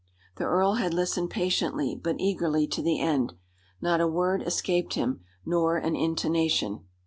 The 0.37 0.45
earl 0.45 0.73
had 0.81 0.95
listened 0.95 1.29
patiently, 1.29 1.93
but 1.93 2.15
eagerly, 2.17 2.65
to 2.65 2.81
the 2.81 2.99
end. 2.99 3.35
Not 3.83 4.01
a 4.01 4.07
word 4.07 4.41
escaped 4.41 4.95
him, 4.95 5.23
nor 5.45 5.77
an 5.77 5.95
intonation. 5.95 6.85